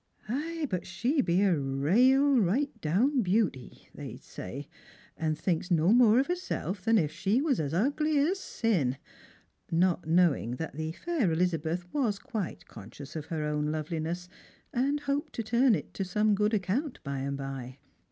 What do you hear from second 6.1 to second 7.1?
of herself than